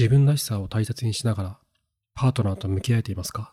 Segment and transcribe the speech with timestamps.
[0.00, 1.58] 自分らしさを大切にしながら
[2.14, 3.52] パートナーと向き合えていますか？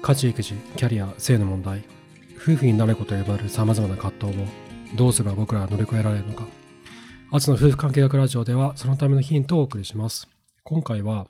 [0.00, 1.84] 家事育児キャリア性の問題
[2.38, 4.46] 夫婦になることと呼ばれるさまざまな葛藤を
[4.96, 6.46] どうすれば僕らは乗り越えられるのか。
[7.30, 10.26] アツの夫婦関係学ラジオではそのためのヒントをお送りします。
[10.64, 11.26] 今回は、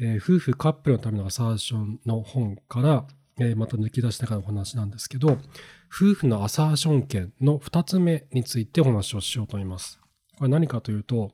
[0.00, 3.06] えー、夫婦カップルのためのアサーションの本から、
[3.38, 5.38] えー、また抜き出しながらお話なんですけど
[5.86, 10.00] 夫婦のアサーション権の2つ目についてお話をしようと思います。
[10.36, 11.30] これ何かというと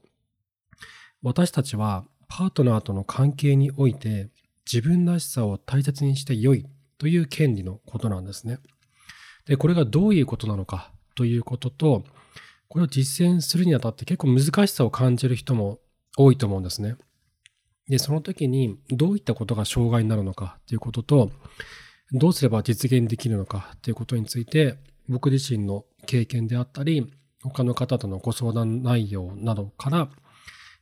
[1.22, 4.28] 私たちはパートナーとの関係において
[4.70, 6.66] 自分らしさを大切にして良い
[6.98, 8.58] という権利のことなんですね。
[9.46, 12.04] で、これがどういうことなのかということと、
[12.68, 15.78] これを実践するにあたって結構難しさを感じる人も
[16.18, 16.96] 多いと思うんですね。
[17.88, 21.30] で、その時にどういったことが障害になるのかということと、
[22.12, 24.76] どうすれば実現できるのかということについて、
[25.08, 27.10] 僕自身の経験であったり、
[27.42, 30.10] 他の方とのご相談内容などから、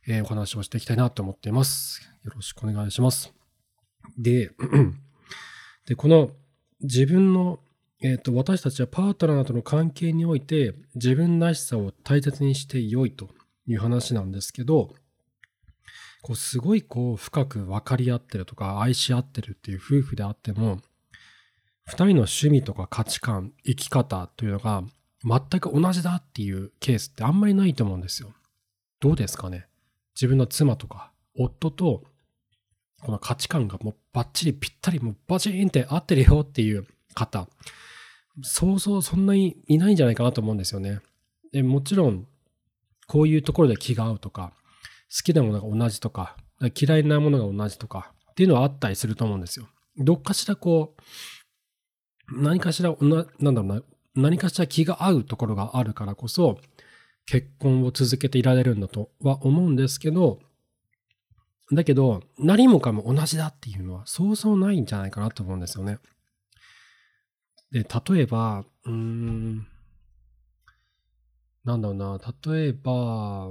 [0.07, 2.01] えー、お話をしていきたいなと思っています。
[2.23, 3.33] よろしくお願いします。
[4.17, 4.51] で、
[5.85, 6.31] でこの
[6.81, 7.59] 自分の、
[8.01, 13.29] えーと、私たちはパートナーとの関係において自分らしさを大切にして良いと
[13.67, 14.95] いう話なんですけど、
[16.21, 20.79] こうすごいこう深く分かり合ってるとか愛し合ってるっていう夫婦であっても、
[21.85, 24.83] 二人の趣味とか価値観、生き方というのが
[25.23, 28.33] 全く同じだっていうケースってあんまりないと思うんですよ。
[28.99, 29.67] どうですかね？
[30.19, 32.03] 自分の妻とか夫と
[33.03, 37.47] この価値観がもうバッチリぴったりもうバチーンって合ってるよっていう方、
[38.41, 40.99] そうそうそんなにいないんじゃないかなと思うんですよね。
[41.51, 42.27] でもちろん、
[43.07, 44.53] こういうところで気が合うとか、
[45.15, 46.35] 好きなものが同じとか、
[46.79, 49.67] 嫌いなものが同じとかっていうのはあったりすると思うんですよ。
[49.97, 50.95] どっかしらこ
[52.29, 53.81] う、何かしら、ななんだろうな、
[54.15, 56.59] 何かしら気が合うところがあるからこそ、
[57.27, 60.39] 結婚を続けていられるんだとは思うんですけど、
[61.71, 65.99] だけど、何もかも同じだっていうのはそうそうないんじゃないかなと思うんですよね。
[67.71, 69.67] で、例えば、うーん、
[71.65, 73.49] なんだろうな、例えば、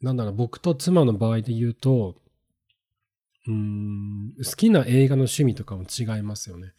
[0.00, 2.16] なんだろう、僕と妻の場合で言うと、
[3.46, 6.72] うーん、好きな映画の趣味とかも違いますよね。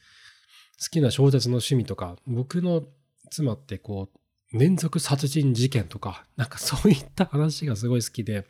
[0.82, 2.84] 好きな小説の趣味とか、僕の
[3.32, 4.20] 妻ってこう、
[4.58, 8.46] 連続殺人事件とか、なんかそういった話がすごい好きで、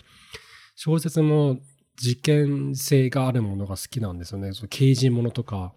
[0.75, 1.59] 小説も
[1.95, 4.53] 事件性があるものが好きなんですよね。
[4.53, 5.73] その刑事ものとか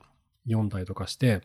[0.46, 1.42] 読んだりとかして、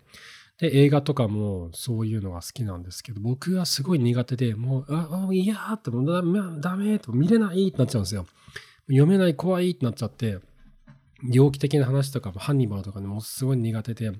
[0.60, 8.28] で、映画とかもそういうのが好きなんですけど、僕はすごい苦手で、もう、あ、いやーって、もうダダメと、見れないってなっちゃうんですよ。
[8.88, 10.40] 読めない、怖いってなっちゃって、
[11.24, 14.12] 猟奇的な話とか、ハンニバルとかね、もうすごい苦手で、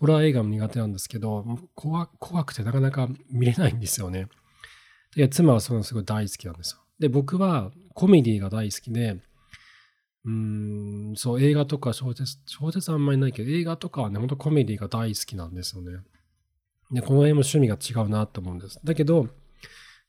[0.00, 1.44] ホラー映画も苦手なんですけど、
[1.74, 4.28] 怖怖くてなかなか見れないんですよね。
[5.14, 6.80] で、妻はそのすごい大好きなんですよ。
[6.98, 9.20] で、僕はコメディが大好きで、
[10.24, 15.98] うん、そう、映画とか小説、小説あんまりないけど、映画とかはね、ほんとコメディが大好きなんですよね。
[16.92, 18.78] で、この辺も趣味が違うなと思うんです。
[18.84, 19.28] だけど、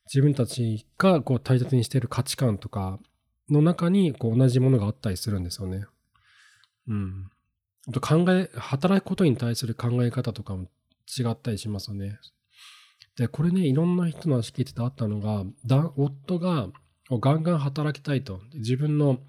[0.05, 2.99] 自分たちがこう大切にしている価値観とか
[3.49, 5.85] の中にこう同じものがあったりするんですよね。
[6.87, 7.29] うん。
[7.91, 10.67] と考え、働くことに対する考え方とかも
[11.07, 12.19] 違ったりしますよね。
[13.17, 15.45] で、これね、いろんな人の話聞いててあったのが、
[15.97, 16.69] 夫が
[17.09, 18.41] ガンガン働きたいと。
[18.53, 19.19] 自分の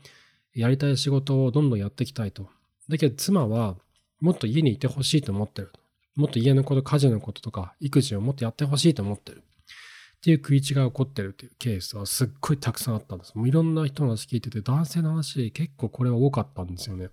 [0.54, 2.48] やりたい仕事をどんどんやっていきたいと。
[2.88, 3.76] だけど妻は
[4.20, 5.72] もっと家にいてほしいと思ってる。
[6.14, 9.38] もっと家のこと、家事のこととか、育児をもっとやってほしいと思ってる。
[9.38, 13.34] っていう食い違いが起こってるっていうケースはすっごいたくさんあったんです。
[13.34, 17.10] もういろんな人の話聞いてて、男性の話結構これは多かったんですよね。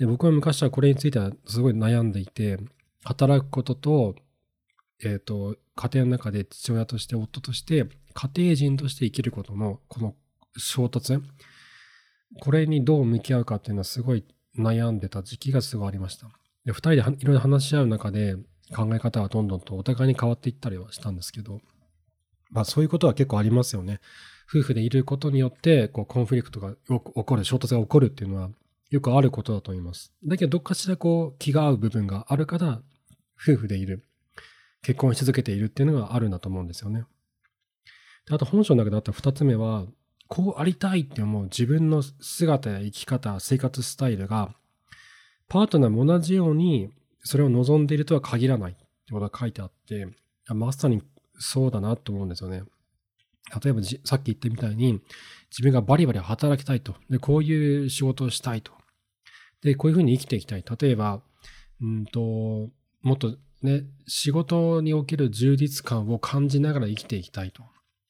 [0.00, 2.58] で、僕は昔はこれについてはすごい悩んでいて、
[3.04, 4.14] 働くことと、
[5.04, 10.14] えっ、ー、と、家庭の中で父親として夫として、家庭人として生きることのこの
[10.56, 11.20] 衝突、
[12.40, 14.24] これにどう向き合うかっていうのはすごい
[14.58, 16.28] 悩んでた時期がすごいありました。
[16.64, 18.36] で、二人でいろいろ話し合う中で
[18.74, 21.60] 考え方がどんどんとお互いに変わっていったりはしたんですけど、
[22.50, 24.00] まあそういうことは結構ありますよね。
[24.48, 28.50] 夫婦でいることによって、こう、コンフリクトが起こる、衝突が起こるっていうのは
[28.90, 30.12] よくあることだと思います。
[30.24, 32.82] だけど、どっかしらこう、気が合う部分があるから、
[33.40, 34.04] 夫婦でいる、
[34.82, 37.04] 結婚し続けているっていうのがあるんだと思うんですよね。
[38.26, 39.86] であと、本書の中であった二つ目は、
[40.28, 44.54] こうありたいって思う自分の姿や生き方、生活スタイルが、
[45.48, 46.92] パートナーも同じように
[47.24, 50.06] それを望んでいるとは限らないってことが書いてあって、
[50.46, 51.02] まさに
[51.38, 52.62] そうだなと思うんですよね。
[53.62, 55.00] 例えばさっき言ったみたいに、
[55.50, 56.94] 自分がバリバリ働きたいと。
[57.08, 58.72] で、こういう仕事をしたいと。
[59.62, 60.64] で、こういうふうに生きていきたい。
[60.80, 61.22] 例えば、
[61.80, 62.70] うんと、
[63.02, 67.62] もっとね、仕事における充実感を感じながら生きていきたいと。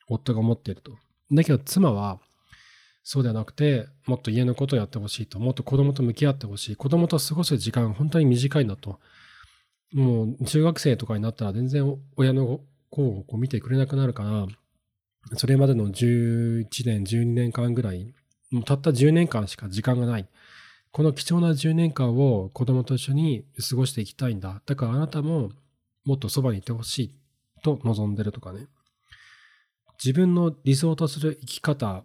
[0.09, 0.93] 夫が思っていると。
[1.33, 2.21] だけど妻は、
[3.03, 6.77] そうではなくて、もっと家のことをやってほしいと、もっと子供と向き合ってほしい。
[6.77, 9.01] 子供と過ごす時間が本当に短いんだと。
[9.93, 12.61] もう中学生とかになったら全然親の
[12.91, 14.47] 子をこう見てくれなくなるから、
[15.37, 18.13] それまでの11年、12年間ぐらい、
[18.51, 20.29] もうたった10年間しか時間がない。
[20.93, 24.63] この貴重な10年間を子供と一緒に過ごしていきたいんだ。
[24.67, 25.51] だからあなたも
[26.05, 27.15] もっとそばにいてほしい
[27.63, 28.67] と望んでるとかね。
[30.03, 32.05] 自分の理想とする生き方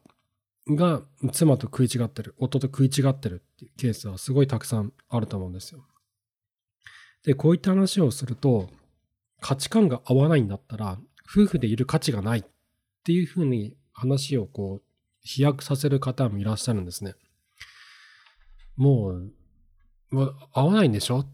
[0.68, 1.02] が
[1.32, 5.86] 妻と食い違ってる、夫と食い違ってるっていうケースはすごいたくさんあると思うんですよ。
[7.24, 8.70] で、こういった話をすると、
[9.42, 12.44] 価値観が合わないんだったら、夫婦でいる価値がないっ
[13.04, 14.84] ていうふうに話をこう、
[15.24, 17.16] 飛躍させる方もいらっしゃるんですね。
[18.76, 19.34] もう、
[20.54, 21.26] 合わないんでしょ？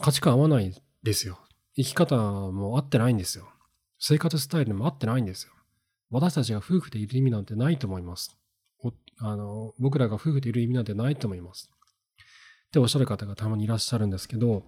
[0.00, 1.38] 価値観合わないですよ。
[1.76, 3.48] 生き方も合ってないんですよ。
[3.98, 5.52] 生活スタイルも合ってないんですよ。
[6.10, 8.36] 私たちが夫婦でいる意味なんてないと思います。
[9.22, 11.68] あの僕らが夫婦でいる意味なんてないと思います。
[11.70, 14.64] っておっしゃる方がたまにいらっしゃるんですけど、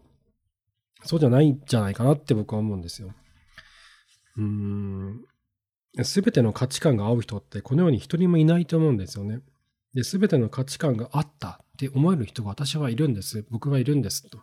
[1.05, 3.13] そうじゃないんじゃないかなって僕は思うんですよ。
[4.37, 5.25] うーん。
[6.03, 9.41] すべての価値観が合う人ってこの世に一人もいないと思うんですよね。
[9.95, 13.45] で、すべての価値観があったって思える人が私はいるんです。
[13.51, 14.41] 僕はいるんですと。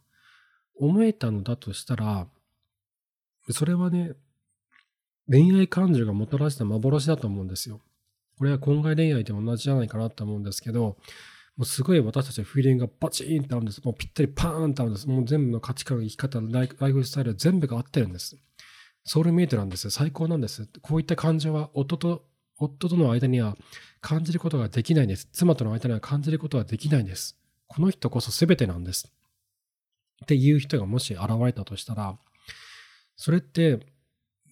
[0.76, 2.28] 思えたのだとしたら、
[3.52, 4.14] それはね、
[5.30, 7.82] 恋愛感情がもたらした幻だと思うんですよ。
[8.38, 10.98] これは婚外恋愛と同じじゃないかなと思うんですけど、
[11.58, 13.84] もうすごい私たちのフィーリングがバチーンってあるんです。
[13.84, 15.08] もうぴったりパーンってあるんです。
[15.10, 18.38] もう全部の価値観、生き方、ライフスタイル全部が合ってるんです。
[19.04, 19.90] ソウルメイトなんです。
[19.90, 20.70] 最高なんです。
[20.82, 22.26] こういった感情は夫と、
[22.58, 23.58] 夫との間には
[24.02, 25.28] 感じることができないんです。
[25.32, 27.38] 妻との間には感じることはできないんです。
[27.68, 29.12] この人こそ全てなんです。
[30.24, 32.18] っていう人がもし現れたとしたら、
[33.16, 33.80] それって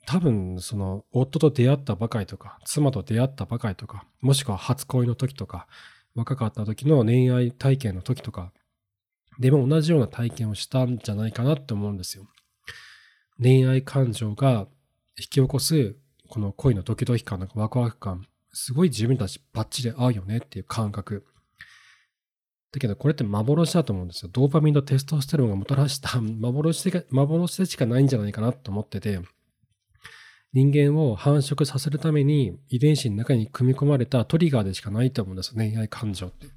[0.06, 5.68] 多分その夫と出会ったばかりとか、妻と出会ったばかりとか、もしくは初恋の時とか、
[6.16, 8.52] 若かった時の恋愛体験の時とか、
[9.40, 12.28] でも同じような体験をしたんじゃないかなって思うんですよ。
[13.42, 14.68] 恋愛感情が
[15.20, 15.96] 引き起こす
[16.28, 18.26] この恋のドキドキ感とかワクワク感、
[18.58, 21.28] すごい自分たちバッチリ合うよねっていう感覚。
[22.72, 24.32] だけどこれって幻だと思うんですよ。
[24.34, 29.22] ドーパミンとテストステロンがもたらした幻で 幻でしかないんじゃないかなと思ってて、
[30.54, 36.48] 人間を繁殖させるために遺伝子の中に組み込まれたトリガーでしかないと思うんですよ、恋愛感情って。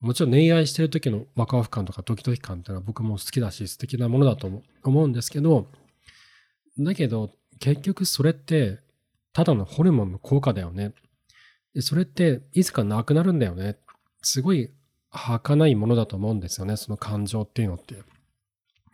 [0.00, 4.50] もちろん恋愛してる時のワクワク感とかドキドキ感っていうのは僕も好きだし素敵なものだと
[4.82, 5.70] 思うんですけど、
[6.76, 7.30] だけど
[7.60, 8.80] 結局それって
[9.32, 10.92] ただのホルモンの効果だよね。
[11.74, 13.78] でそれっていつかなくなるんだよね。
[14.22, 14.72] すごい
[15.10, 18.02] 儚いものだと思うんですよね、その感情っていうのって。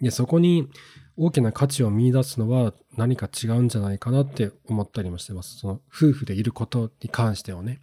[0.00, 0.68] で、そこに
[1.16, 5.58] 大きな価値を見出すのは何か違うんじゃないかなって思ったりもしてます。
[5.58, 7.80] その夫婦でいることに関してはね。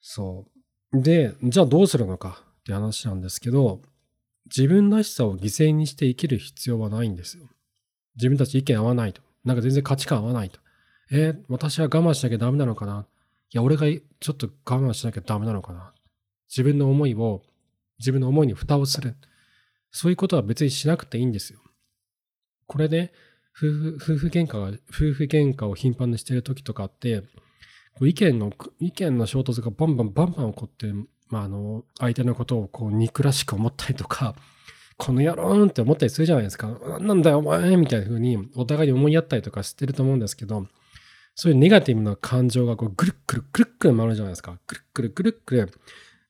[0.00, 0.46] そ
[0.92, 1.00] う。
[1.02, 3.80] で、じゃあどうするのかって話なんですけど、
[4.54, 7.48] 自分らしさを犠牲にして生きる必要はないんですよ。
[8.16, 9.22] 自分たち意見合わないと。
[9.44, 10.60] なんか全然価値観合わないと。
[11.14, 13.06] えー、私は我慢しなきゃダメなのかな？
[13.50, 15.92] いや、俺がちょっと我慢しなきゃダメなのかな？
[16.48, 17.42] 自分の思いを、
[17.98, 19.14] 自分の思いに蓋をする。
[19.90, 21.60] そういうことは別にしなくていいんですよ。
[22.66, 23.12] これで、
[23.54, 27.22] 夫婦、夫婦喧嘩が、夫婦喧嘩を頻繁にしてる時とかって、
[28.00, 28.50] 意見の、
[28.80, 30.86] 意見の衝突がバンバンバンバン起こって、
[31.28, 34.34] まあ、あの、相手のことをこう憎らしく思ったりとか、
[34.96, 36.68] この野郎って思ったりするじゃないですか。
[37.00, 40.66] なんだよお前みたいな風にお互いに思いやったりとかしてると思うんですけど、
[41.34, 44.58] そういうネガティブな感情がこうぐるっくるぐるっくる回るじゃないですか。
[44.66, 45.72] ぐるっくるぐるっくる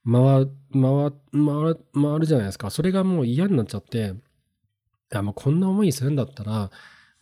[0.05, 2.71] 回、回、回る、回るじゃないですか。
[2.71, 6.71] それがもう嫌になっちゃって、いや、もうこんな思いするんだったら、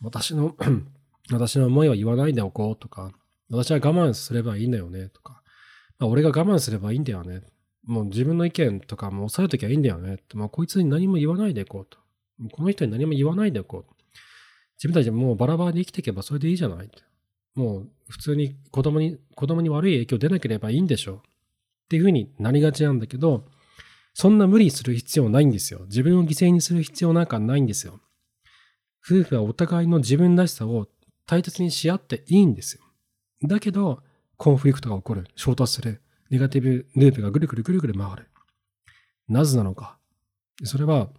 [0.01, 0.55] 私の
[1.31, 3.11] 私の思いは言わないでおこうとか、
[3.49, 5.41] 私は我慢すればいいんだよねとか、
[5.99, 7.41] まあ、俺が我慢すればいいんだよね。
[7.85, 10.17] もう自分の意見とかも抑えるときはいいんだよね。
[10.33, 11.97] まあ、こいつに何も言わないでいこうと。
[12.53, 13.93] この人に何も言わないでおこう。
[14.77, 16.89] 自分たちもうバラバラで生きていけばそれでいいじゃない。
[17.55, 21.15] もう普通に子供に、子供に悪い影響出なければいいんでしょう。
[21.17, 21.19] っ
[21.89, 23.45] ていうふうになりがちなんだけど、
[24.13, 25.81] そんな無理する必要ないんですよ。
[25.85, 27.99] 自分を犠牲にする必要なんかないんですよ。
[29.05, 30.87] 夫婦はお互いの自分らしさを
[31.25, 32.83] 大切にし合っていいんですよ。
[33.43, 34.03] だけど、
[34.37, 38.27] コンフリクトが起こる、衝突する、ネガティブループがぐるぐるぐるぐる回る。
[39.27, 39.97] なぜなのか。
[40.63, 41.09] それは、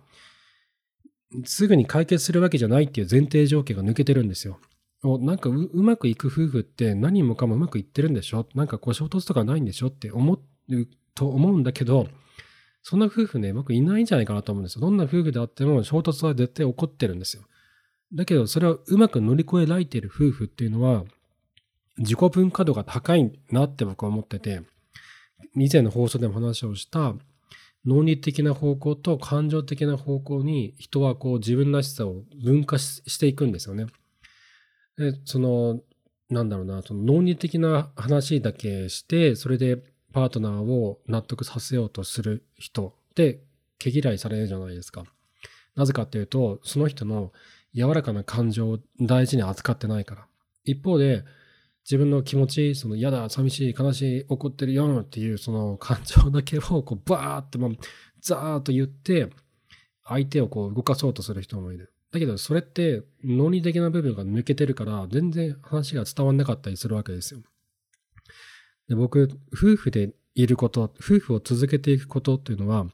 [1.44, 4.58] すぐに解決するわけじゃないっていう前提条件が抜けてるんですよ。
[5.04, 9.88] なんかうまくいく夫婦って何もかもうまくいってるんでしょなんかこう衝突とかないんでしょ？
[9.88, 10.40] って思う
[11.14, 12.06] と思うんだけど、
[12.82, 14.80] そんな夫婦ね、僕いないんじゃないかなと思うんですよ。
[14.80, 17.42] どんな夫婦であっても衝突は絶対起こってるんですよ。
[18.14, 21.04] だけど、それをうまく乗り越えられている夫婦っていうのは、
[21.98, 24.62] 自己分化度が高いなって僕は思ってて、
[25.56, 27.14] 以前の放送でも話をした
[27.84, 33.86] 論理的な方向と感情的な方向に人はこう自分らしさを分化していくんですよね。
[35.10, 35.80] で、その、
[36.30, 39.82] なんだろうな、その論理的な話だけして、それで
[40.12, 43.42] パートナーを納得させようとする人って
[43.78, 45.04] 毛嫌いされるじゃないですか。
[45.74, 47.32] なぜかっていうと、その人の
[47.74, 50.26] 柔らかな感情を大事に扱ってないから。
[50.64, 51.24] 一方で、
[51.84, 57.76] 自分の気持ち、その嫌だ、寂しい、悲しい、怒ってるよっていうその感情だけをこうバーってもう
[58.20, 59.30] ザーッと言って、
[60.04, 61.92] 相手をこう動かそうとする人もいる。
[62.12, 67.40] だけどそれって論理的な部分が抜けてるから全然話が伝わんなかったりするわけですよ。
[68.88, 72.86] で僕、夫婦でいること、夫婦を続けていくことっていうのは、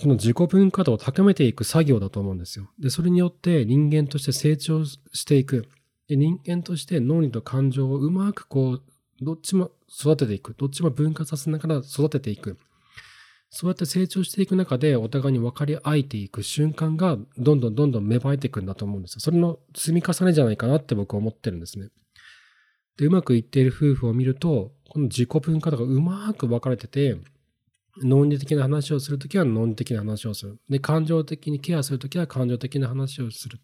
[0.00, 2.70] この自己分化度を高めていく作業だと思うんですよ。
[2.78, 5.68] で、それによって人間として成長していく。
[6.08, 8.82] で、人間として脳裏と感情をうまくこう、
[9.20, 10.54] どっちも育てていく。
[10.54, 12.58] どっちも分化させながら育てていく。
[13.50, 19.20] そうやって成長していく中でお互いに分かり合えていく瞬間がどんどんどんどん芽生えていくんだと思うんですよ。
[19.20, 21.88] それの積み重ねじゃないかなって僕は思ってるんですね。
[22.96, 27.16] で、うまくいっている夫婦を見ると、この自己分化とかうまく分かれてて、
[28.02, 30.60] 論理的な話をするときは論理的な話をする。
[30.68, 33.58] で、感情的にケアするときは感情的な話をする。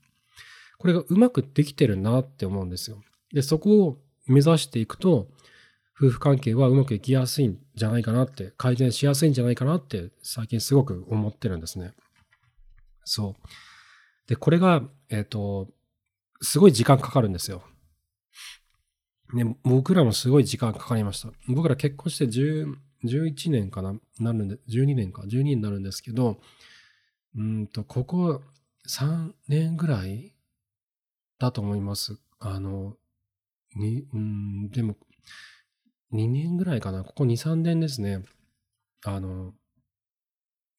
[0.79, 3.03] これがうまくできてるなって思うんですよ。
[3.33, 5.29] で、そこを目指していくと、
[5.99, 11.93] 夫婦関係はうまくいきやすいんじゃないかなって、改善しやすいんじゃないかなって最近すごく思ってるんですね。
[13.05, 14.29] そう。
[14.29, 15.69] で、これが、えっ、ー、と、
[16.43, 17.63] すごい時間かかるんですよ。
[19.33, 21.31] ね、僕らもすごい時間かかりました。
[21.49, 22.75] 僕ら結婚して10、
[23.05, 23.95] 11年かな？
[24.21, 26.41] なるんで、12年か、12になるんですけど、
[27.37, 28.43] うんと、ここ
[28.89, 30.35] 3年ぐらい
[31.39, 32.19] だと思います。
[32.39, 32.97] あの、
[33.75, 34.97] に、うん、でも、
[36.13, 37.05] 2年ぐらいかな。
[37.05, 38.23] ここ2、3年ですね。
[39.05, 39.53] あの、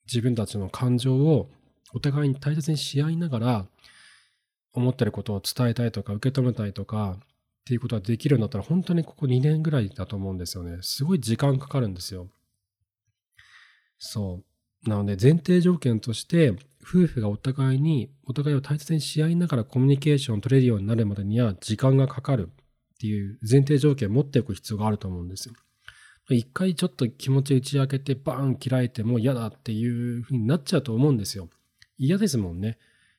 [0.05, 1.49] 自分たちの感情を
[1.93, 3.65] お互いに大切にし合いながら、
[4.73, 7.19] 思ってることを伝えたいとか、受け止めたいとか、っ
[7.67, 10.77] ていうことができるんだったら、本当にここ2年ぐらいだと思うんですよね。
[10.81, 12.29] すごい時間かかるんですよ。
[13.97, 14.43] そ
[14.85, 14.89] う。
[14.89, 22.51] なので、前提条件として、夫婦がお互いに、お互いを大切にし合いながらコミュニケーションを取れるようになるまでには時間がかかる。
[22.97, 25.53] っていう前提条件を持っておく必要があると思うんですよ。
[26.29, 31.49] 一回ちょっと気持ち打ち明けてバーン切られても嫌だっていう風になっちゃうと思うんですよ。
[31.97, 32.77] 嫌ですもんね。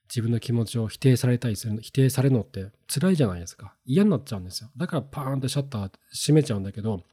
[0.08, 3.75] 自分の気持ちを否定されたりする、否定されるのって辛いじゃないですか。
[3.85, 4.70] 嫌になっちゃうんですよ。
[4.76, 7.04] だからパーンってシャッター閉めちゃうんだけど、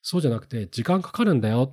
[0.00, 1.72] そうじゃなくて時間かかるんだよ。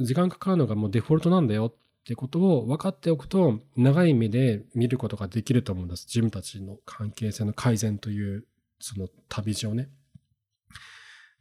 [0.00, 6.06] 時間かかるのがもうデフォルトなんだよってことを分かっておくと、長い目で見ることができると思うんです。
[6.06, 8.46] 自分たちの関係性の改善という
[8.80, 9.88] その旅路をね。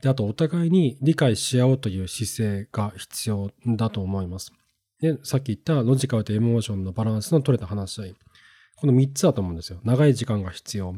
[0.01, 4.51] で、あとお互いに理解し合おうという姿勢が必要だと思います。
[5.01, 8.15] で、さっき言ったロジカルとエモーションのバランスの取れた話し合い。
[8.75, 9.79] この3つだと思うんですよ。
[9.84, 10.96] 長い時間が必要。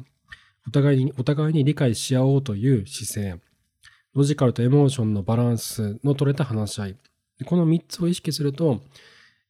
[0.67, 3.41] お互いに、お互いに理解し合おうという姿勢。
[4.13, 6.97] ロジカルとエモーションのバランスの取れた話し合い。
[7.45, 8.81] この3つを意識すると、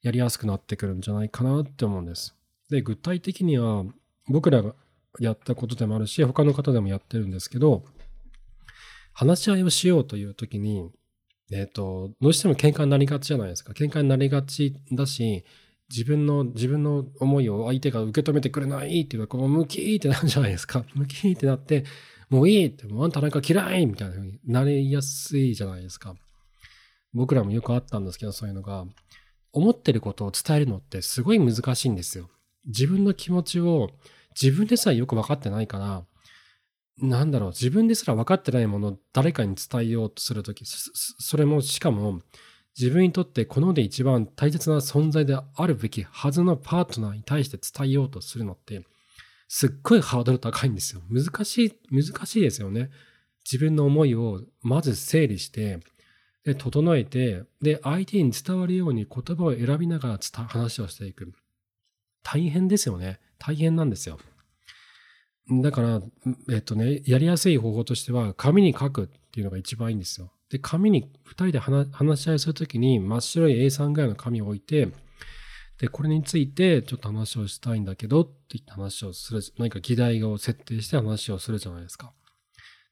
[0.02, 2.36] やりやすくなってくるんじゃないかなって思うんです。
[2.70, 3.84] で、具体的には、
[4.28, 4.76] 僕らが
[5.20, 7.84] やったことでもあるし、他の方でもやってるんですけど、
[9.14, 10.90] 話し合いをしようという時に、
[11.52, 13.74] え、ー、と、どうしても喧嘩になりがちじゃないですか。
[13.74, 15.44] 喧嘩になりがちだし、
[15.90, 20.86] 自分の、自分の思いを相手が受け止めてくれないっていうのは、こう、ムキーってなるじゃないですか。
[20.94, 21.86] ムキーってなって、
[22.30, 26.16] もういいって、もうあんたなんか嫌いみたいな風になりやすいじゃないですか。
[27.14, 28.86] 僕らもよくあったんですけど、そういうのが。
[29.52, 32.30] 思ってることを伝えるのってすごい難しいんですよ。
[32.66, 33.90] 自分の気持ちを
[34.40, 36.04] 自分でさえよく分かってないから、
[37.02, 42.22] なんだろう、自分ですら分かってないものを誰かに伝えようとするとき、それもしかも
[42.78, 48.86] 自分にとってこの世で一番大切な存在であるべきはずのパートナーに対して伝えようとするのって、
[49.48, 51.02] すっごいハードル高いんですよ。
[51.10, 52.90] 難しい、難しいですよね。
[53.46, 55.80] 自分の思いをまず整理して、
[56.44, 61.34] で、整えて、で、相手に伝わるように言葉を選びながら話をしていく。
[62.24, 63.20] 大変ですよね。
[63.40, 64.20] 大変なんですよ。
[65.50, 66.02] だから、
[66.52, 70.32] えっとね、やりやすい方法としては、紙に書くっていうのが一番いいんですよ。
[70.50, 74.90] で、紙に2人で話し合いするときに、真っ白い A3 ぐらいの紙を置いて、
[75.80, 82.14] で、これについてちょっと話をしたいんだけどって言って話をする、何か議題を設定して話をするじゃないですか。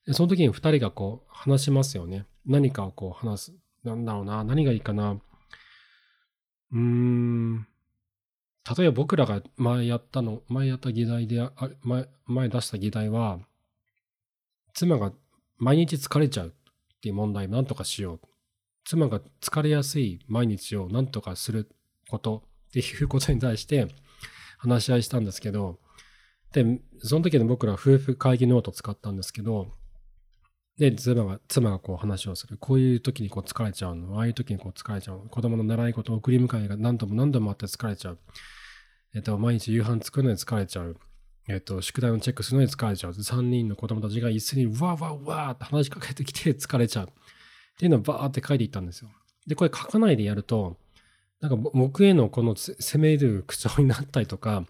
[0.06, 2.25] で、その時に2人がこう話しますよね。
[2.46, 3.54] 何かをこう話す。
[3.84, 5.20] なんだろうな、何がいいかな。
[6.72, 7.68] うーん。
[8.76, 11.48] 例えば僕らが前やったの、前やった議題で、
[11.84, 13.40] 前前出した議題は、
[14.74, 15.14] 妻が
[15.58, 18.20] 毎日疲れちゃうっていう問題を何とかしよう。
[18.84, 21.70] 妻が疲れやすい毎日を何とかする
[22.10, 23.88] ことっていうことに対して
[24.58, 25.80] 話し合いしたんですけど、
[26.54, 29.68] で、その時の僕ら夫婦会議ノート使ったんですけど、
[30.78, 32.58] で、妻が、妻がこう話をする。
[32.60, 34.20] こういう時にこう疲れちゃうの。
[34.20, 35.24] ああいう時にこう疲れちゃうの。
[35.24, 38.20] 子供の習い事、送り迎えが何度も何度もあって疲れちゃう。
[39.16, 40.98] えっと、毎日夕飯作るのに疲れちゃう。
[41.48, 43.12] えっと、宿題のチェックするのに疲れちゃう。
[43.12, 47.06] 3人の子供たちが一斉にわーわーわーって話しかけてきて疲れちゃう。
[47.06, 47.10] っ
[47.78, 49.10] ていうのをバーって書いていったんですよ。
[49.46, 50.78] で、これ書かないでやると、
[51.40, 54.66] なんか僕へのこの責める口調になったりとか、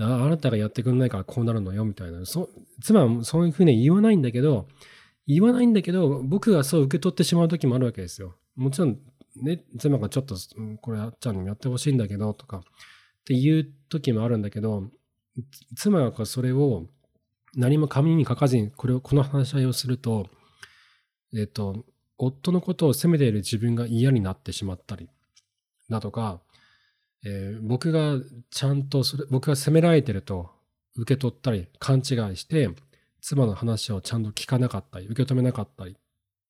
[0.00, 2.24] あなたがやってくれないからこうなるのよみたいな。
[2.24, 2.48] そ
[2.80, 4.66] 妻はそういうふうに言わないんだけど、
[5.26, 8.34] 言わないんだけど、僕がそう受け取ってしまう時もあるわけですよ。
[8.56, 8.98] もちろん、
[9.36, 10.36] ね、妻がちょっと、
[10.80, 12.62] これあっちゃんにもやってほしいんだけど、とか、
[13.22, 14.90] っていう時もあるんだけど、
[15.76, 16.86] 妻がそれを
[17.54, 20.26] 何も紙に書かずに、これを、この話し合いをすると、
[21.34, 21.84] えっと、
[22.18, 25.08] 夫のことを責めている自分が嫌になってしまったり、
[25.88, 26.40] だとか、
[27.24, 28.16] えー、僕が
[28.50, 30.50] ちゃんとそれ、僕が責められてると
[30.96, 32.00] 受け取ったり、勘違
[32.32, 32.70] いして、
[33.20, 35.94] 妻の話をちゃんと聞かなかったり、受け止めなかったりっ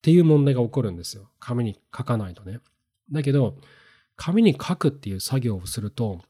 [0.02, 1.29] ていう問題が起こるんですよ。
[1.38, 2.61] 紙に書かないとね。
[3.11, 3.57] だけど、
[4.17, 6.21] 紙に書くっていう作業をすると、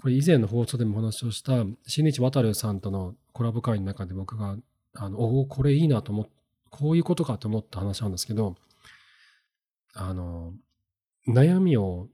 [0.00, 4.56] これ以前の放送でもお話をした、新日渡さんとのコラボ会の中で僕が、
[4.94, 6.32] あの、おお、これいいなと思って、
[6.70, 8.56] こういうことかと思った話なんですけど、
[9.92, 10.54] あの、
[11.28, 12.08] 悩みを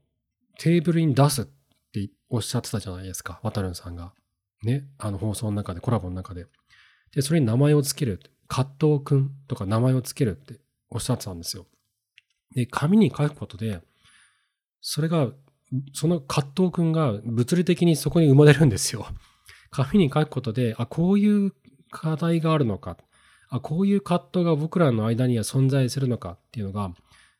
[0.59, 4.13] テーブルに出すっておっしゃってたじゃないですか、渡さんが。
[4.63, 6.47] ね、あの放送の中で、コラボの中で。
[7.13, 8.19] で、それに名前をつける。
[8.47, 11.67] 葛藤くんとか名前をつけるっておっしゃってたんですよ。
[12.55, 13.81] で、紙に書くことで、
[14.81, 15.31] それが、
[15.93, 19.07] その葛藤くんが物理的にそこに生まれるんですよ。
[19.69, 21.53] 紙に書くことで、あ、こういう
[21.91, 22.97] 課題があるのか。
[23.49, 26.93] あ、こういう葛藤が僕らの間には存在するのかっていうのが、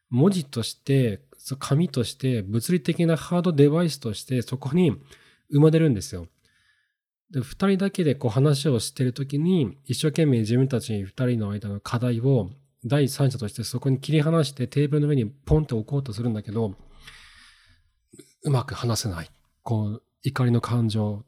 [0.09, 1.21] 文字として、
[1.59, 4.91] 紙として、物理的なハードデバイスとしてそこに
[5.49, 6.27] 生まれるんですよ。
[7.31, 12.51] で、二人だけでこう話をしてるときに、一生懸命自分たち二人の間の課題を
[12.85, 16.75] 第三者としてそこに切り離してテーブルの上にポンって置こうとするんだけど、
[18.43, 19.29] うまく話せない。
[19.63, 21.23] こう、怒りの感情、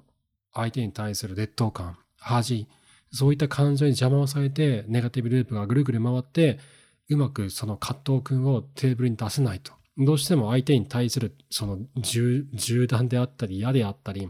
[0.53, 2.67] 相手に対する劣等感、恥、
[3.11, 6.59] そういった感情に邪魔をされて、ネガティブループがぐるぐる回って、
[7.09, 9.73] うまくその葛藤君をテーブルに出せないと。
[9.97, 12.47] どうしても相手に対するその銃
[12.87, 14.29] 弾であったり嫌であったり、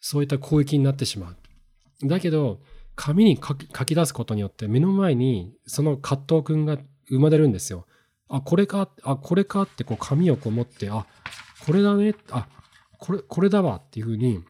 [0.00, 2.08] そういった攻撃になってしまう。
[2.08, 2.60] だけど、
[2.96, 7.86] 紙に書き出すことによって目の前にその葛藤くんが生まれるんですよ。
[8.28, 11.06] あ、これか、あ、これかってこう紙をこう持って、あ、
[11.64, 12.46] これだね、あ、
[12.98, 14.44] これ、これだわっていうふうに、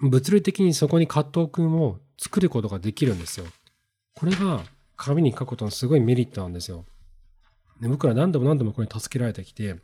[0.00, 3.46] 物理的にそこに葛藤くんを作ることができるんですよ。
[4.14, 4.64] これが
[4.96, 6.84] 紙に書くことのすごいメリットなんですよ。
[7.80, 9.76] で僕ら何度も何度もこれに助けられてきて、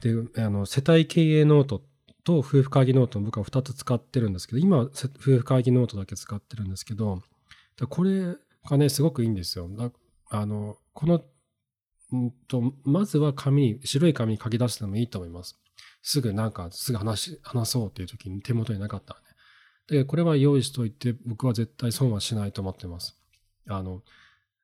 [0.00, 1.82] で、あの、世帯経営ノート
[2.24, 7.22] と夫婦会議ノートを僕は2つ使ってるんですけど、今、夫婦会議ノートだけ使ってるんですけど、
[7.88, 8.36] これ
[8.68, 9.68] がね、すごくいいんですよ。
[10.30, 11.22] あの、この、
[12.16, 15.58] んと、まずは紙に、白い紙に書き出してもいいと思います。
[16.02, 19.26] すぐなんか、すぐ話話そうっていう時に手元になかったらね。
[19.88, 23.18] で、これは用意しといて、僕は絶対損はしないと思ってます。
[23.68, 24.02] あの、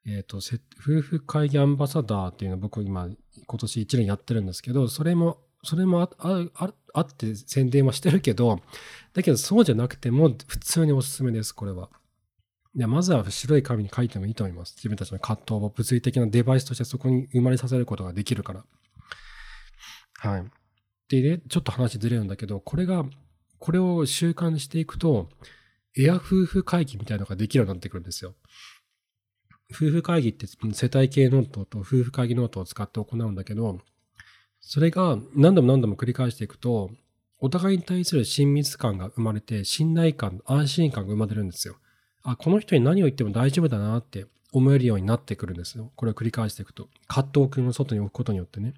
[0.07, 3.09] えっ、ー、と、夫婦会議アンバサダーっていうのを僕今、
[3.47, 8.61] 今年1年やってるんですけど、それもそれもあって宣伝はしてるけど、
[9.15, 11.89] だけどそうじゃなくても普通におすすめです、これは。
[12.77, 14.75] いやまずは白い紙に書いてもいいと思います。
[14.77, 18.65] 自分たちの葛藤を物理的なデバイスとしてそこに生まれさせることができるから。
[20.19, 20.45] はい。
[21.09, 23.05] でね、ちょっと話ずれるんだけど、これが、
[23.59, 25.29] これを習慣にしていくと、
[25.97, 28.35] エア夫婦会議みたいなのができるようになってくるんですよ。
[29.71, 33.79] 夫婦会議って世帯経営ノートと夫婦会議ノートを使って行うんだけど、
[34.61, 36.91] それが何度も何度も繰り返していくと、
[37.39, 41.77] お互いに対する親密感が生まれて、信頼感、安心感が生まれるんですよ。
[42.25, 45.93] あ、この人に何を言っても大丈夫だなって思えるようになってくるんですよ。
[45.95, 46.89] これを繰り返していくと。
[47.07, 48.75] 葛藤君を外に置くことによってね。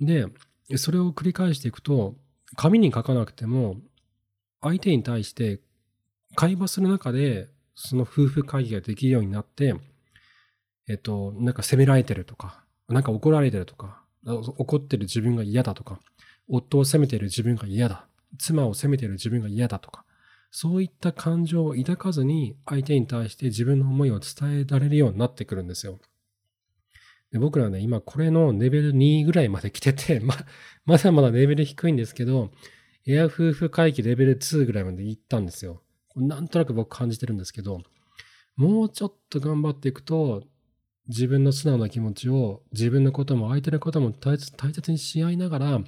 [0.00, 0.26] で、
[0.76, 2.16] それを繰り返していくと、
[2.56, 3.76] 紙に書かなくても、
[4.60, 5.60] 相手に対して
[6.34, 9.74] 会話する中で、その夫婦会議ができるようになって、
[10.88, 16.00] えっと、なんか責められてるとか、なんか怒られてるとか、怒ってる自分が嫌だとか、
[16.48, 18.06] 夫を責めてる自分が嫌だ、
[18.38, 20.04] 妻を責めてる自分が嫌だとか、
[20.54, 25.98] そういった感情を抱かずに相手に対して自分の思いを伝えられるようになってくるんですよ。
[27.32, 30.34] で僕らはね、今これのレベル2ぐらいまで来てて、 ま、
[30.84, 32.52] まだまだレベル低いんですけど、
[33.06, 35.82] エア夫婦会議レベル2ぐらいまで行ったんですよ。
[36.14, 37.80] なんとなく僕感じてるんですけど、
[38.54, 40.44] もうちょっと頑張っていくと、
[41.08, 45.84] 自分の素直な気持ちを、自分のことも相手のことも大切にし合いながら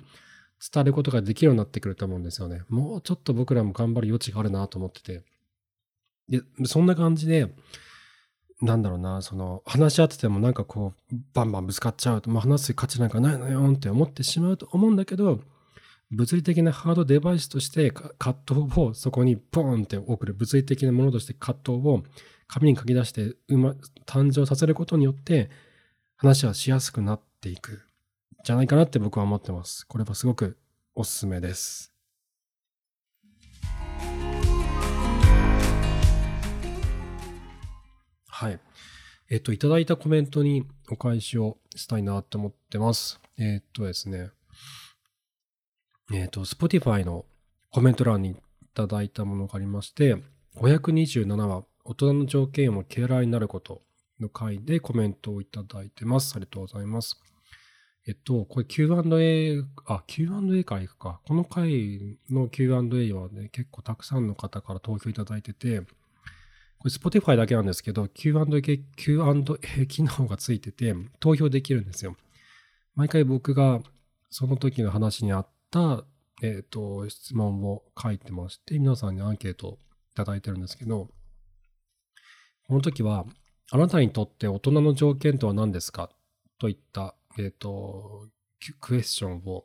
[0.60, 2.62] 伝えることができるようになってくると思うんですよね。
[2.68, 5.22] もうちょっと僕らも頑張る余地があるなと思ってて。
[6.28, 7.54] で、そんな感じで、
[8.62, 15.40] なんだろうな、その、話し合っててもなんかこう、バンバンぶつかっちゃうと、まあ、話す価値なんかないのよって思ってしまうと思うんだけど、
[16.10, 22.04] 物理的なハードデバイスとして葛藤をそこにポーンって送る物理的なものとして葛藤を
[22.46, 23.74] 紙に書き出してま
[24.06, 25.50] 誕生させることによって
[26.16, 27.82] 話はしやすくなっていく
[28.44, 29.86] じゃないかなって僕は思ってます。
[29.86, 30.58] これはすごく
[30.94, 31.94] おすすめです。
[38.28, 38.60] はい。
[39.30, 43.18] えっと、いただいたコメントにお返しをしたいなと思ってます。
[43.38, 44.28] えっとですね。
[46.12, 47.24] えっと、Spotify の
[47.70, 48.36] コメント欄にい
[48.74, 50.18] ただいたものがありまして、
[50.56, 53.80] 527話、大人の条件をケアラーになること
[54.20, 56.34] の回でコメントをいただいてます。
[56.36, 57.18] ありがとうございます。
[58.06, 61.20] えっと、これ Q&A、あ、Q&A からいくか。
[61.26, 65.80] この回の Q&A はね、結構たくさんの方から投票いただいてて、
[66.78, 68.44] これ Spotify だけなんですけど、Q&A、
[68.96, 72.16] Q&A 機能がついてて、投票できるんですよ。
[72.94, 73.80] 毎回僕が
[74.28, 76.04] その時の話にあった、
[76.42, 79.78] えっ、と、質問を書いてまして、皆さんにアンケートを
[80.12, 81.08] いただいてるんですけど、
[82.66, 83.24] この時は、
[83.70, 86.10] あなたにとって大人の条件とは何ですか？
[86.58, 88.28] といった、えっ、ー、と、
[88.80, 89.64] クエスチョンを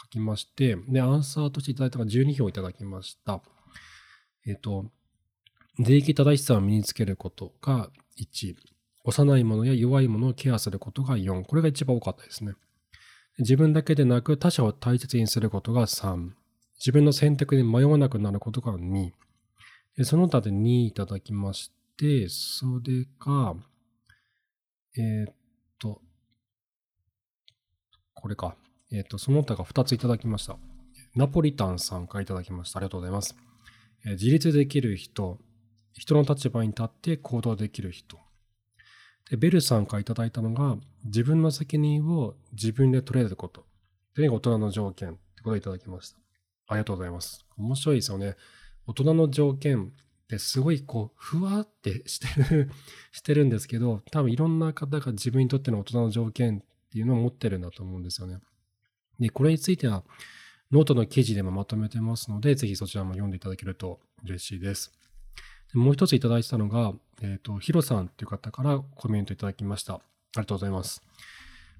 [0.00, 3.40] 書きまして、で、アンサーとしていただいたのが12票いただきました。
[4.46, 4.86] えっ、ー、と、
[5.78, 8.56] 礼儀正しさを身につけることが1、
[9.04, 12.54] 幼いものや弱いものをケアすることが4、これが一番多かったですね。
[13.38, 16.30] 自分だけでなく他者を大切にすることが3、
[16.78, 19.12] 自分の選択に迷わなくなることが2、
[20.04, 23.54] その他で2いただきまして、それが、
[24.96, 25.37] え、っと、
[28.20, 28.56] これか。
[28.90, 30.56] えー、と、その他が2ついただきました。
[31.14, 32.78] ナポリタンさんからいただきました。
[32.78, 33.36] ありがとうございます。
[34.04, 35.38] えー、自立できる人、
[35.92, 38.18] 人の立場に立って行動できる人。
[39.30, 43.64] で、ベルさんからいただいたのが、自分の責任を自分で取れること。
[44.14, 46.18] というのが大人の条件ってことをいただきました。
[46.66, 47.46] ありがとうございます。
[47.56, 48.34] 面白いですよね。
[48.86, 49.92] 大人の条件
[50.24, 52.70] ってすごいこう、ふわってしてる
[53.12, 58.38] してるんですけど、多分いろんな方が自分にとっての大人の条件っっていうのを持ってるんだと思うんですよね。
[59.20, 60.04] で、これについては、
[60.70, 64.92] ノートの記事でもまとめてますので、ぜひそちらも読んでいただけると嬉しいです。
[65.74, 69.94] もう一ついただいたのが、えっ、ー、と、ヒロさんという方からコメントいただきました。
[69.94, 70.00] あ
[70.36, 71.02] りがとうございます。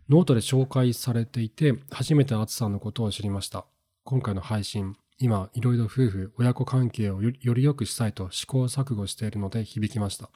[0.09, 3.66] ノートで紹介されていて、初めてアツさんのことを知りました。
[4.05, 10.31] 今回の配信、今、いろいろ夫婦、親子関係をより良くしたいと試行錯誤しているので響きました。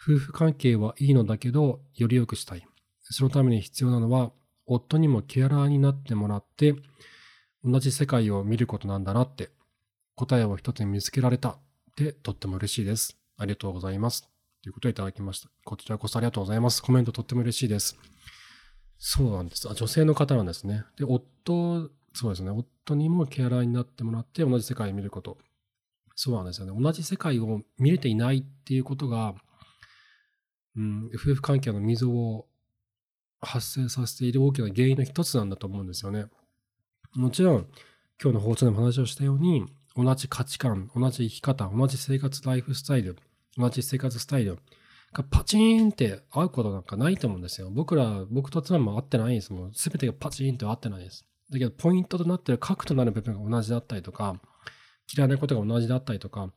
[0.00, 2.66] 夫婦関係はいいのだけど、より良くしたい。
[3.04, 4.32] そのために必要なのは、
[4.66, 6.74] 夫にもケアラーになってもらって、
[7.62, 9.50] 同じ世界を見ることなんだなって、
[10.16, 11.58] 答えを一つに見つけられた
[11.96, 13.16] で、とっても嬉しいです。
[13.36, 14.28] ありがとうございます。
[14.62, 15.48] ということをいただきました。
[15.64, 16.82] こちらこそありがとうございます。
[16.82, 17.96] コメントとっても嬉しいです。
[18.98, 19.68] そうなんです。
[19.68, 20.84] あ、女性の方なんですね。
[20.96, 22.50] で、夫、そうですね。
[22.50, 25.38] 夫にもケアラーになってもらって同じ世界を見ること。
[26.16, 26.80] そうなんですよね。
[26.80, 29.34] 同じ世界を見れていないっていうことが、
[30.76, 32.46] うん、夫婦関係の溝を
[33.44, 36.26] 発生させている大きな原因の一つなんだと思うんですよね。
[37.14, 37.66] もちろん、
[38.22, 39.64] 今日の放送でも話をしたように、
[39.96, 43.16] 同じ価値観、同じ生き方、同じ生活ライフスタイル、
[43.56, 44.58] 同じ生活スタイル
[45.12, 47.70] がパチーンって合うことなんかないと思うんですよ。
[47.70, 49.72] 僕ら、僕と妻も合ってないですもん。
[49.74, 51.24] すべてがパチーンと合ってないです。
[51.50, 54.40] だけど、ポイントとなっている核となる部分が同じだったりとか、
[55.14, 56.52] 嫌いなことが同じだったりとか、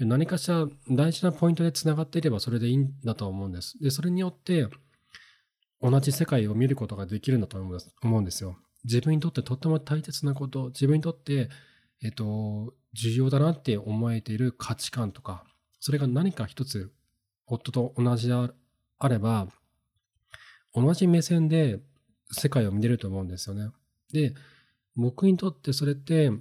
[0.00, 3.78] 何かしら大事なポイントで繋がっていればそれでいいんだと思うんです。
[3.80, 4.68] で、それによって
[5.82, 8.56] 同じ世界を見ることができるんだと思うんですよ。
[8.84, 11.50] 自分にとってとっても大切なこと、自分にとって
[12.02, 15.44] えっと、重要だなって思えている価値観とか、
[15.78, 16.92] それが何か一つ
[17.46, 19.46] 夫と同じであれば、
[20.74, 21.80] 同じ目線で
[22.32, 23.70] 世界を見れると思うんですよね。
[24.12, 24.34] で、
[24.96, 26.32] 僕にとってそれって、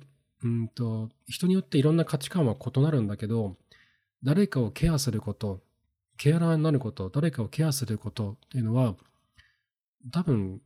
[0.44, 3.56] うんと、人によっていろんな価値観は異なるんだけど、
[4.24, 5.62] 誰かをケアすること、
[6.18, 8.96] ケアラーになること、誰かをケアすることっていうのは、
[10.12, 10.62] 多分、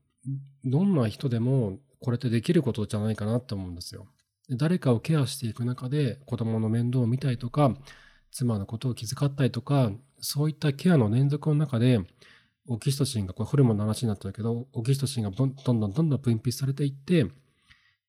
[0.64, 4.08] どんな人でもこれってできることじゃないかなって思うんですよ。
[4.50, 7.76] 誰かをケアしていく中で子供の面倒を見たりとか、
[8.32, 12.00] 妻のことを気遣ったりとか、そういったケアの連続の中で、
[12.68, 17.28] オキシトシンが、これホルモンの話になってるけど、オキシトシンがどんどんどんどん分泌されていって、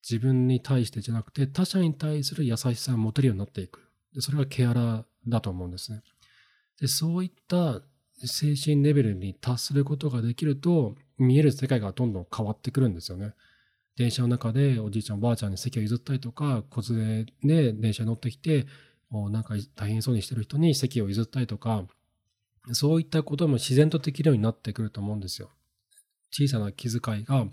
[0.09, 3.81] 自分に対してじゃなくて他者に対する優しさを持てるようになっていく。
[4.15, 6.03] でそれがケアラーだと思うんですね。
[6.81, 7.83] で、そういった
[8.25, 13.35] 精神レベルに達することができると、見える世界がどんどん変わってくるんですよね。
[13.96, 18.66] 電車の中でおじいちゃんおばあちゃんに席を譲ったりとか、子連れで電車に乗ってきて、
[19.11, 21.85] なんか大変そうにしてる人に席を譲ったりとか、
[22.72, 25.50] そういったことも自然とできるようになってくると思うんですよ。
[26.31, 27.46] 小さな気遣いが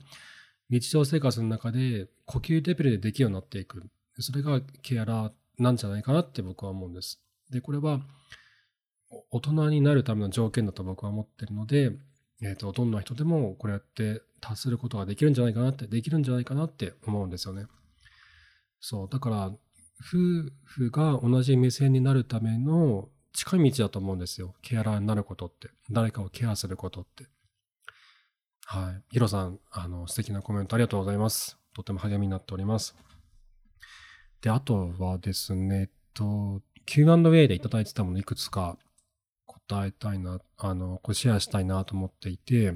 [0.69, 3.83] 日常生活の中で呼吸レベルでできるようになっていく。
[4.19, 7.21] それがケアラーなんじゃないかなって僕は思うんです。
[7.51, 8.01] で、これは
[9.29, 11.91] 大人になるための条件だと僕は思ってるので、
[12.43, 17.65] えっ、ー、と、どんな人でもこれやって達することができるんじゃないかなって、できるんじゃないかなって思うんですよね。
[18.79, 19.09] そう。
[19.09, 24.53] だから、夫婦が同じ目線になるための近い道だと思うんですよ。
[24.61, 25.69] ケアラーになることって。
[25.89, 27.27] 誰かをケアすることって。
[28.65, 29.03] はい。
[29.11, 31.57] ヒロさん、あの、素敵なコメントありがとうございます。
[31.73, 32.95] とても励みになっております。
[34.41, 38.77] で、あとはですね、えっと、Q&A でいただいてたものいくつか
[39.73, 42.75] 答えたいな、あの、これシェアしたいなと思っていて、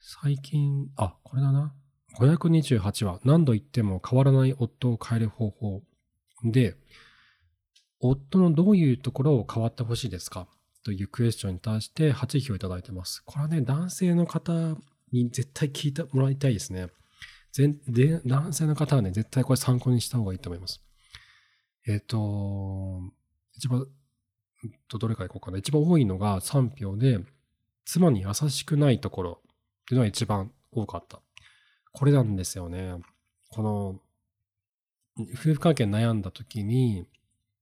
[0.00, 1.72] 最近、あ、これだな。
[2.18, 5.82] 528話、何度言っても変わらない夫を変える方法。
[6.44, 6.76] で、
[8.00, 10.48] 夫のどういうところを変わってほしいですか？
[10.84, 13.22] というクエスチョンに対して8票いただいてます。
[13.24, 14.76] これはね、男性の方
[15.12, 16.88] に絶対聞いてもらいたいですね。
[17.54, 20.82] で男性の方はね、絶対これ参考にした方がいいと思います。
[21.86, 23.00] えっ、ー、と、
[23.54, 23.86] 一番、
[24.88, 25.58] とどれからいこうかな。
[25.58, 27.20] 一番多いのが3票で、
[27.84, 29.44] 妻に優しくないところっ
[29.88, 31.20] ていうのが一番多かった。
[31.92, 32.96] これなんですよね。
[33.50, 34.00] この、
[35.18, 37.06] 夫婦関係悩んだ時に、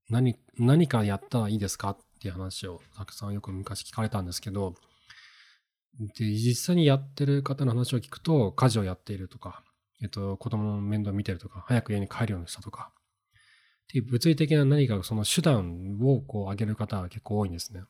[0.08, 4.74] 何、何かやったらいいですかっていう話をたくさんよく昔聞かれたんですけど、
[6.16, 9.64] で、実際にやってる方の話を聞くと、家事をやっているとか、
[10.02, 12.92] えっと、子供の面倒を見てるとか、早く家に帰るようにしたとか、
[13.90, 17.82] っていう物理的な何かその手段をこう上げる方が結構多いんですね。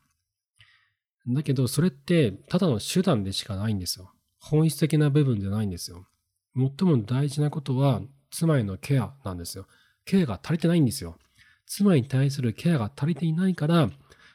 [1.27, 4.11] だけど、それってただの手段でしかないんですよ。
[4.39, 6.07] 本質的な部分じゃないんですよ。
[6.55, 9.67] 最も大事なことは、妻へのケアなんですよ。
[10.03, 11.19] ケアが足りてないんですよ。
[11.67, 13.91] 妻に対するケアが足りていないから、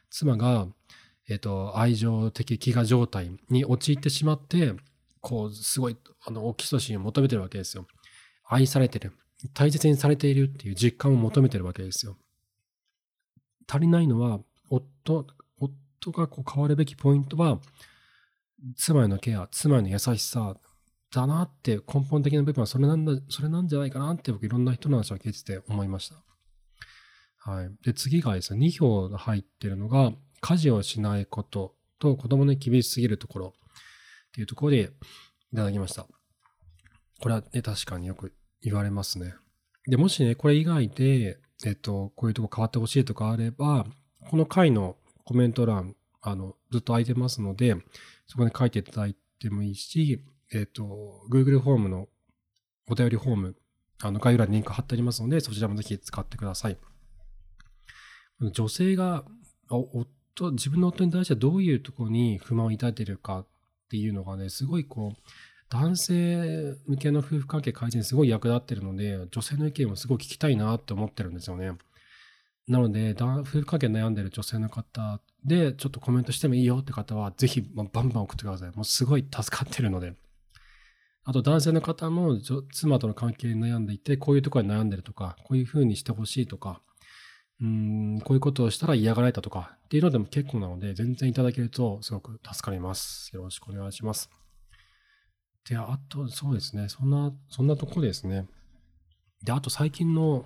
[0.09, 0.69] 妻が、
[1.29, 4.75] えっ、と、愛情的飢餓状態に陥ってしまって、
[5.21, 7.89] こう、すごい、あの、オキシトシンを求めてるわけですよ。
[8.45, 9.13] 愛されてる。
[9.55, 12.17] 大切にされているっていう実感を求めてるわけですよ。
[13.69, 15.27] 足りないのは、夫、
[15.59, 17.61] 夫がこう変わるべきポイントは、
[18.77, 20.57] 妻へのケア、妻への優しさ
[21.13, 26.17] だなって根本的な部分はそれなんだ、それなんじゃないかなって僕いろんな人の話を聞いてて思いました。
[27.51, 27.71] はい。
[27.85, 33.55] で、次がですね、2票が入ってるのが、家事をしないことと子供に厳しすぎるところ。
[34.29, 34.91] っていうところで
[35.51, 36.07] いただきました。
[37.21, 39.35] これはね、確かによく言われますね。
[39.87, 43.87] で、もしね、これ以外で、えっと、こういうとこ変わってほしいとかあれば、
[44.31, 47.77] この回のコメント欄、あの、ずっと空いてますので、
[48.27, 52.09] そこに書いていただいてもいいし、えっと、Google フォームの
[52.89, 53.57] お便りフォーム、
[54.03, 56.79] あの、概要欄にリンク貼ってありますので、そちらもぜひ使ってください。
[58.41, 59.25] 女性が、
[59.69, 63.47] 夫、自分の夫に対してどういうところに不満を抱いているかっ
[63.89, 65.17] ていうのがね、すごいこう、
[65.69, 71.73] 男性向けの夫婦関係改善すごい役立ってるので、女性の意見をすごい聞きたいなって思ってるんですよね。
[72.69, 78.71] なので、夫婦関係悩んでる女性の方で、ちょっとコメントしてもいいよって方は、ぜひバンバン送ってください。
[78.73, 80.15] もうすごい助かってるので。
[81.29, 82.39] あと男性の方も
[82.73, 86.81] 妻との関係に悩んでいて、こういうところに悩んでるとか、こういうふうにしてほしいとか、
[87.61, 93.35] うん、こういうことをしたら嫌がられたとかっていうのでも結構なので、全然いただけるとすごく助かります。
[93.35, 94.31] よろしくお願いします。
[95.69, 96.89] で、あと、そうですね。
[96.89, 98.47] そんな、そんなとこですね。
[99.43, 100.45] で、あと最近の、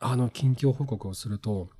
[0.00, 1.70] あの、近況報告をすると、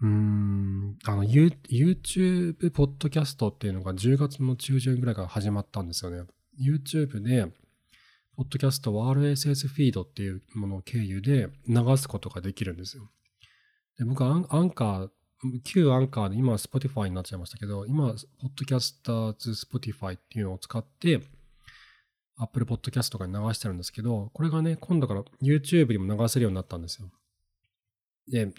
[0.00, 6.24] うーん、あの、YouTube ポッドキャストっていうのが10月の中旬ぐらいから始まったんですよね。
[6.60, 7.46] YouTube で、
[8.36, 13.10] ポッドキャストは RSS フィードっていうものを経由で流すことができるんですよ。
[13.98, 15.10] で僕はアンカー、
[15.64, 18.16] 旧アンカーで今は Spotify になっちゃいましたけど、今、ポッ
[18.54, 21.22] ドキャスターズ Spotify っていうのを使って、
[22.38, 27.10] Apple Podcast とかに流してるんですけど、これがね、今度から YouTube にも流せるようになったんですよ。
[28.28, 28.50] で、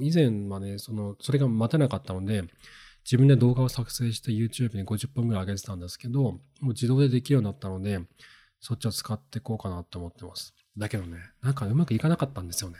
[0.00, 2.44] 以前はね、その、それが待てなかったので、
[3.04, 8.00] 自分で動画を作成して YouTube に50分ぐらい上げてたんですけど、もう自動でできるようになったので、
[8.60, 10.54] そっちを使っていこうかなと思ってます。
[10.76, 12.76] だけどね、なんかうまくいかなかったんですよね。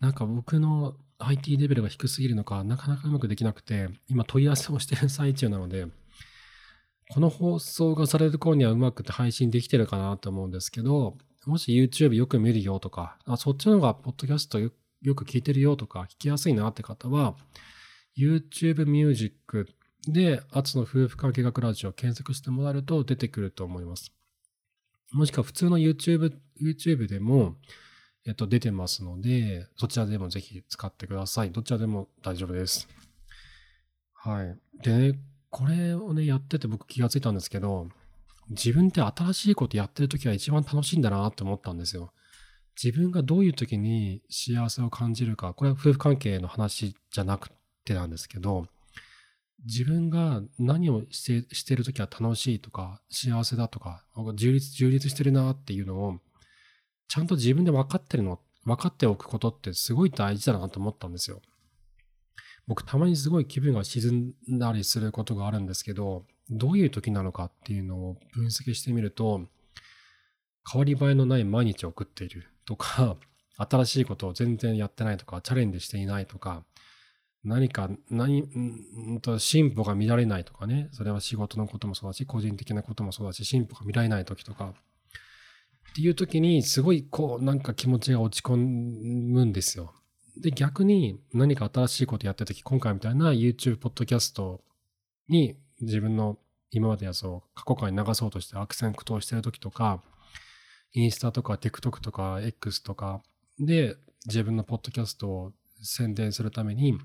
[0.00, 5.86] なんか僕の IT レベルが低すぎるのか、なかなかうまくできなくて、今問い合わせをしてる最中なので、
[7.10, 14.70] この放送がされる頃にはうまくて配信できてるかなと思うんですけど、もし YouTube よく見るよとか、あそっちの方がポッドキャストよ
[15.14, 17.36] く聞いてるよとか、聞きやすいなって方は、
[18.16, 19.68] YouTube ミュージック
[20.08, 24.12] で、アツの夫婦関係学ラジオを検索してもらえると出てくると思います。
[25.12, 27.56] もしくは普通の YouTube, YouTube でも、
[28.26, 31.52] えっと、出てますので、そちらでもぜひ使ってください。
[31.52, 32.88] どちらでも大丈夫です。
[34.14, 34.58] はい。
[34.82, 35.18] でね、
[35.54, 37.86] これをね、やってて僕気がついたんですけど、
[38.50, 42.12] 自分って新しいことやってる時は一番楽しいんだなって思ったんですよ。
[42.82, 47.50] 自分がどういう時に幸せを感じるか、これは夫婦関係の話じゃなく
[47.84, 48.66] てなんですけど、
[49.64, 56.18] 自分が何をしてしてる時は楽しいとか、幸せだとか、充実、充実してるなっていうのを、
[57.06, 61.40] ちゃんと自分で分かってるの、分かっておくことってすごい大事だなと思ったんですよ。
[62.66, 69.42] 僕たまにすごい気分が沈んだりすることがあるんですけど、どういう時なのかっていうのを分析してみると、
[70.70, 73.16] 変わり映えのない毎日を送っているとか、
[73.56, 76.64] 新しいことを全然やってないとか、チャレンジしていないとか、
[77.44, 84.74] 何か、何、んと進歩が見られないとかね、それは仕事のこともそうだし、個人的なこともそうだし、進歩が見られない時とか、
[85.90, 89.94] っていう時に、すごいこう、なんか気持ちが落ち込むんですよ。
[90.36, 94.62] で、逆に何か新しいことやってる時、今回みたいな YouTube ポッドキャスト
[95.28, 96.38] に自分の
[96.70, 100.02] 今までやつを過去回流そうとして悪戦苦闘してる時とか、
[100.92, 103.22] インスタとか TikTok とか X とか
[103.58, 106.98] で自分のポッドキャストを宣伝するために、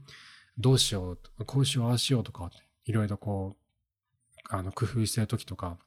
[0.57, 2.49] どうしよう、こうしよう、ああしようとか、
[2.85, 5.77] いろいろこう、あの、工夫してる時とか、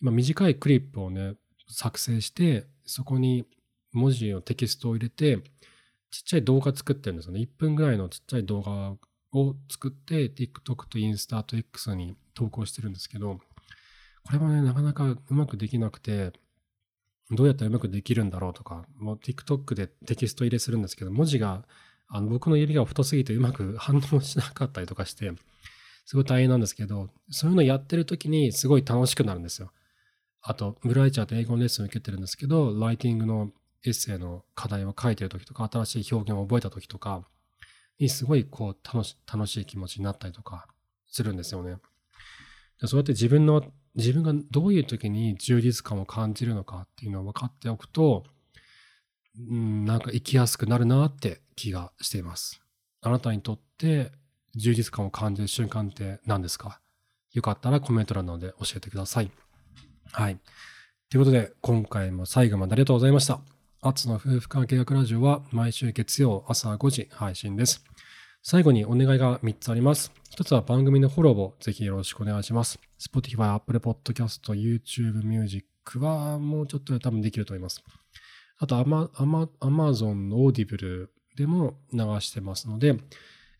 [0.00, 1.34] 今短いクリップをね、
[1.68, 3.44] 作成して、そこに
[3.92, 5.42] 文字をテキストを入れて、
[6.10, 7.40] ちっちゃい動画作ってるんですよね。
[7.40, 8.96] 1分ぐらいのちっちゃい動画
[9.32, 13.40] を作って、TikTok とインスタと X に投稿してるんですけど、
[14.24, 16.32] これもね、なかなかうまくできなくて、
[17.30, 21.64] どうやったらうまくできるんだろうとか、もう TikTok でテキスト入れするんですけど、文字が、
[22.08, 25.32] あの僕の指が太すぎてうまく反応しなかったりとかして、
[26.04, 29.72] すごい大変なんですけど、そういうのやってる時にすごい楽しくなるんですよ。
[30.40, 33.50] あと、ブライチャーと英語のレッスンを受けてるんですけど、ライティングの
[33.88, 37.24] エッセイの課題を書いてる時とか、新しい表現を覚えた時とか
[37.98, 40.66] にすごいこう楽し楽しい気持ちになったりとか
[41.08, 41.76] するんですよね。
[42.84, 43.62] そうやって自分の、
[43.94, 48.24] 自分がどういう時に充実感を感じるのかっていうのを分かっておくと、
[49.38, 52.60] うん、なんか生きやすくなるなって気がしています。
[53.00, 54.12] あなたにとって
[54.54, 56.80] 充実感を感じる瞬間って何ですか？
[57.32, 59.30] よかったらコメント欄なので教えてください。
[60.12, 60.38] はい。
[61.10, 63.40] ということで、今回も最後までありがとうございました。
[63.86, 67.84] アツの夫婦関係学ラジオは毎週月曜朝5時配信です。
[68.42, 70.10] 最後にお願いが3つあります。
[70.36, 72.80] 1つは番組のフォローをぜひよろしくお願いします。
[72.98, 77.84] Spotify、Apple Podcast、YouTube Music はもうちょっとで多分できると思います。
[78.58, 82.98] あと Amazon の Audible でも流してますので、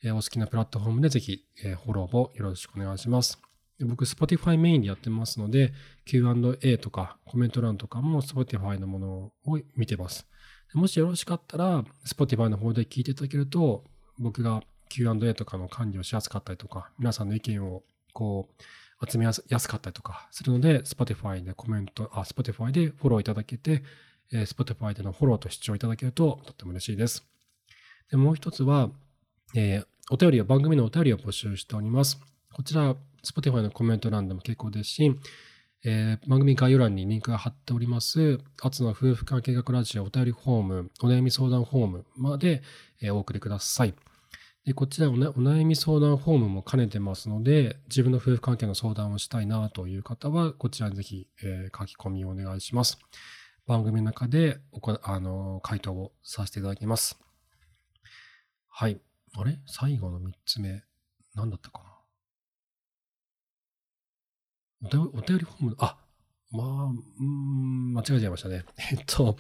[0.07, 3.41] お好きなプラットフォームでぜひフォローをよろしくお願いします。
[3.81, 5.73] 僕、Spotify メインでやってますので、
[6.07, 9.09] Q&A とかコメント欄とかも Spotify のもの
[9.45, 10.27] を見てます。
[10.75, 13.85] もしよろしかったら、Spotify の方で聞いていただけると、
[14.19, 23.83] 僕が Q&A とかの管理をしやすかったりとか、皆さんの意見をこう集めやすかったりとかするので、Spotify でコメント、あ、Spotify でフォローいただけて、
[24.33, 27.25] え Spotify でのフォローと視聴いただけるととっても嬉しいです。
[28.11, 28.91] でもう一つは、
[29.55, 32.19] えー、お便りを、番組のお便りを募集しております。
[32.53, 35.19] こちら、Spotify のコメント欄でも結構ですし、
[35.85, 42.63] えー、番組概要欄にリンクが貼っております、アツの夫婦関係学ラジオお便りフォーム、お悩み相談フォームまで、
[43.01, 43.95] えー、お送りください。
[44.65, 52.99] でこちらお、ね、お悩み相談フォームも兼ねてますので、自分の夫婦関係の相談をしたいなという方は、こちらにぜひ、えー、書き込みをお願いします。
[53.67, 57.17] 番組の中でおあの回答をさせていただきます。
[58.69, 59.01] はい。
[59.37, 59.59] あれ？
[59.67, 60.83] 最後の3つ目、
[61.35, 61.96] 何だったかな？
[64.85, 64.89] お
[65.21, 65.97] 便りフォーム、あ、
[66.53, 66.67] まあ、
[67.21, 68.65] うん、間違えちゃいましたね。
[68.93, 69.37] えっと、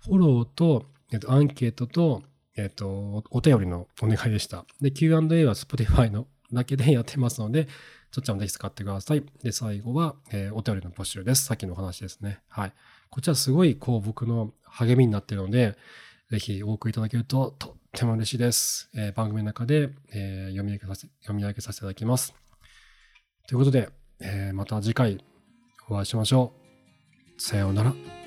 [0.00, 2.22] フォローと、えっと、アンケートと、
[2.56, 4.66] えっと、お便りのお願いでした。
[4.80, 7.68] で、Q&A は Spotify のだけでやってますので、
[8.12, 9.24] そちらもぜひ使ってください。
[9.42, 11.44] で、最後は、えー、お便りの募集です。
[11.44, 12.40] さっきのお話ですね。
[12.48, 12.72] はい。
[13.08, 15.76] こちらすごい、こう、僕の励みになっているので、
[16.30, 18.90] ぜひお送りいただけるととっても嬉しいです。
[18.94, 22.34] えー、番組の中で、えー、読み上げさせ読み上げさせていただきます。
[23.48, 23.90] ということで、
[24.20, 25.18] えー、また次回
[25.88, 26.52] お会いしましょ
[27.38, 27.40] う。
[27.42, 28.19] さようなら。